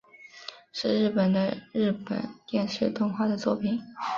[0.73, 3.79] 是日本的日本电视动画的作品。